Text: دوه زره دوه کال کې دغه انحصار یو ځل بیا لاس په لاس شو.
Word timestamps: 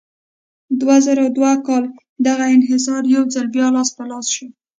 دوه 0.79 0.95
زره 1.05 1.25
دوه 1.37 1.51
کال 1.67 1.83
کې 1.95 2.03
دغه 2.27 2.45
انحصار 2.55 3.01
یو 3.15 3.23
ځل 3.33 3.47
بیا 3.55 3.67
لاس 3.75 3.89
په 3.97 4.03
لاس 4.11 4.27
شو. 4.35 4.47